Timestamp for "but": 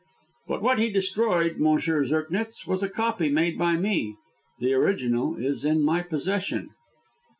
0.47-0.63